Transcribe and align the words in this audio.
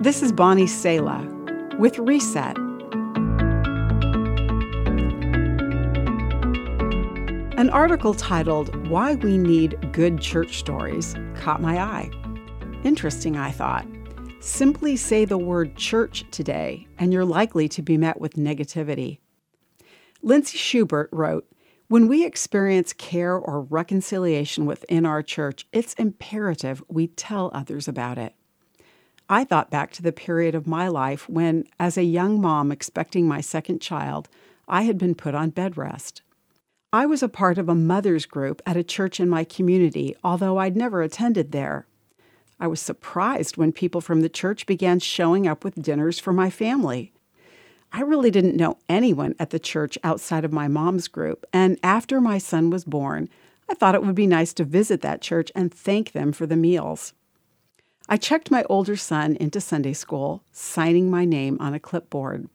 This 0.00 0.22
is 0.22 0.32
Bonnie 0.32 0.66
Sala 0.66 1.28
with 1.78 1.98
Reset. 1.98 2.56
An 7.58 7.68
article 7.68 8.14
titled 8.14 8.88
Why 8.88 9.16
We 9.16 9.36
Need 9.36 9.92
Good 9.92 10.18
Church 10.18 10.56
Stories 10.56 11.14
caught 11.34 11.60
my 11.60 11.78
eye. 11.78 12.10
Interesting, 12.82 13.36
I 13.36 13.50
thought. 13.50 13.86
Simply 14.40 14.96
say 14.96 15.26
the 15.26 15.36
word 15.36 15.76
church 15.76 16.24
today, 16.30 16.88
and 16.98 17.12
you're 17.12 17.26
likely 17.26 17.68
to 17.68 17.82
be 17.82 17.98
met 17.98 18.18
with 18.18 18.36
negativity. 18.36 19.18
Lindsey 20.22 20.56
Schubert 20.56 21.10
wrote 21.12 21.46
When 21.88 22.08
we 22.08 22.24
experience 22.24 22.94
care 22.94 23.36
or 23.36 23.60
reconciliation 23.60 24.64
within 24.64 25.04
our 25.04 25.22
church, 25.22 25.66
it's 25.74 25.92
imperative 25.92 26.82
we 26.88 27.08
tell 27.08 27.50
others 27.52 27.86
about 27.86 28.16
it. 28.16 28.34
I 29.32 29.44
thought 29.44 29.70
back 29.70 29.92
to 29.92 30.02
the 30.02 30.10
period 30.10 30.56
of 30.56 30.66
my 30.66 30.88
life 30.88 31.28
when, 31.28 31.64
as 31.78 31.96
a 31.96 32.02
young 32.02 32.40
mom 32.40 32.72
expecting 32.72 33.28
my 33.28 33.40
second 33.40 33.80
child, 33.80 34.28
I 34.66 34.82
had 34.82 34.98
been 34.98 35.14
put 35.14 35.36
on 35.36 35.50
bed 35.50 35.76
rest. 35.76 36.22
I 36.92 37.06
was 37.06 37.22
a 37.22 37.28
part 37.28 37.56
of 37.56 37.68
a 37.68 37.74
mother's 37.76 38.26
group 38.26 38.60
at 38.66 38.76
a 38.76 38.82
church 38.82 39.20
in 39.20 39.28
my 39.28 39.44
community, 39.44 40.16
although 40.24 40.58
I'd 40.58 40.76
never 40.76 41.00
attended 41.00 41.52
there. 41.52 41.86
I 42.58 42.66
was 42.66 42.80
surprised 42.80 43.56
when 43.56 43.70
people 43.70 44.00
from 44.00 44.22
the 44.22 44.28
church 44.28 44.66
began 44.66 44.98
showing 44.98 45.46
up 45.46 45.62
with 45.62 45.80
dinners 45.80 46.18
for 46.18 46.32
my 46.32 46.50
family. 46.50 47.12
I 47.92 48.00
really 48.00 48.32
didn't 48.32 48.56
know 48.56 48.78
anyone 48.88 49.36
at 49.38 49.50
the 49.50 49.60
church 49.60 49.96
outside 50.02 50.44
of 50.44 50.52
my 50.52 50.66
mom's 50.66 51.06
group, 51.06 51.46
and 51.52 51.78
after 51.84 52.20
my 52.20 52.38
son 52.38 52.68
was 52.68 52.84
born, 52.84 53.28
I 53.68 53.74
thought 53.74 53.94
it 53.94 54.02
would 54.02 54.16
be 54.16 54.26
nice 54.26 54.52
to 54.54 54.64
visit 54.64 55.02
that 55.02 55.22
church 55.22 55.52
and 55.54 55.72
thank 55.72 56.10
them 56.10 56.32
for 56.32 56.46
the 56.46 56.56
meals. 56.56 57.12
I 58.12 58.16
checked 58.16 58.50
my 58.50 58.64
older 58.64 58.96
son 58.96 59.36
into 59.36 59.60
Sunday 59.60 59.92
school, 59.92 60.42
signing 60.50 61.12
my 61.12 61.24
name 61.24 61.56
on 61.60 61.74
a 61.74 61.78
clipboard. 61.78 62.48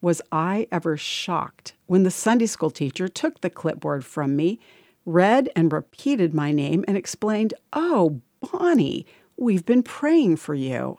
Was 0.00 0.20
I 0.32 0.66
ever 0.72 0.96
shocked 0.96 1.74
when 1.86 2.02
the 2.02 2.10
Sunday 2.10 2.46
school 2.46 2.72
teacher 2.72 3.06
took 3.06 3.40
the 3.40 3.48
clipboard 3.48 4.04
from 4.04 4.34
me, 4.34 4.58
read 5.06 5.50
and 5.54 5.72
repeated 5.72 6.34
my 6.34 6.50
name, 6.50 6.84
and 6.88 6.96
explained, 6.96 7.54
Oh, 7.72 8.20
Bonnie, 8.40 9.06
we've 9.36 9.64
been 9.64 9.84
praying 9.84 10.34
for 10.34 10.56
you. 10.56 10.98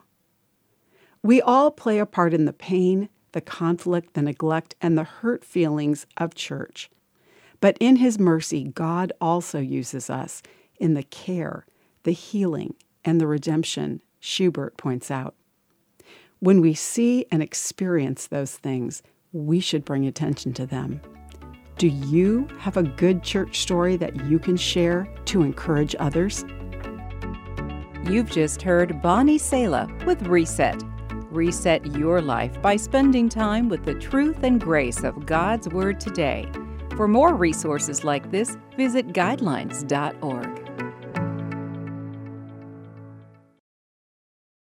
We 1.21 1.41
all 1.41 1.69
play 1.69 1.99
a 1.99 2.05
part 2.05 2.33
in 2.33 2.45
the 2.45 2.53
pain, 2.53 3.09
the 3.33 3.41
conflict, 3.41 4.13
the 4.13 4.21
neglect, 4.21 4.75
and 4.81 4.97
the 4.97 5.03
hurt 5.03 5.43
feelings 5.43 6.07
of 6.15 6.35
church. 6.35 6.89
But 7.59 7.75
in 7.81 7.97
His 7.97 8.17
mercy, 8.17 8.63
God 8.63 9.11
also 9.19 9.59
uses 9.59 10.09
us 10.09 10.41
in 10.79 10.93
the 10.93 11.03
care, 11.03 11.65
the 12.03 12.13
healing, 12.13 12.75
and 13.09 13.19
the 13.19 13.27
redemption, 13.27 14.01
Schubert 14.19 14.77
points 14.77 15.09
out. 15.09 15.35
When 16.39 16.61
we 16.61 16.75
see 16.75 17.25
and 17.31 17.41
experience 17.41 18.27
those 18.27 18.55
things, 18.55 19.01
we 19.33 19.59
should 19.59 19.83
bring 19.83 20.05
attention 20.05 20.53
to 20.53 20.65
them. 20.65 21.01
Do 21.77 21.87
you 21.87 22.47
have 22.59 22.77
a 22.77 22.83
good 22.83 23.23
church 23.23 23.59
story 23.59 23.97
that 23.97 24.25
you 24.25 24.37
can 24.37 24.57
share 24.57 25.11
to 25.25 25.41
encourage 25.41 25.95
others? 25.99 26.45
You've 28.03 28.29
just 28.29 28.61
heard 28.61 29.01
Bonnie 29.01 29.37
Sala 29.37 29.89
with 30.05 30.21
Reset. 30.27 30.81
Reset 31.31 31.85
your 31.97 32.21
life 32.21 32.61
by 32.61 32.75
spending 32.75 33.27
time 33.27 33.69
with 33.69 33.85
the 33.85 33.95
truth 33.95 34.43
and 34.43 34.61
grace 34.61 35.03
of 35.03 35.25
God's 35.25 35.67
Word 35.69 35.99
today. 35.99 36.49
For 36.95 37.07
more 37.07 37.33
resources 37.33 38.03
like 38.03 38.31
this, 38.31 38.57
visit 38.77 39.09
guidelines.org. 39.09 40.58